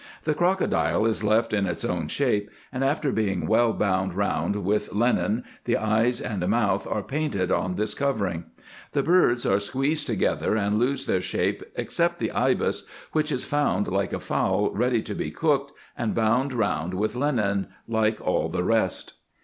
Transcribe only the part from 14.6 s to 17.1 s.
ready to be cooked, and bound round